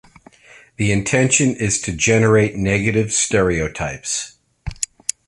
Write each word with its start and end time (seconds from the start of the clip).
The 0.77 0.91
intention 0.91 1.55
is 1.55 1.79
to 1.81 1.91
generate 1.91 2.55
negative 2.55 3.13
stereotypes. 3.13 4.35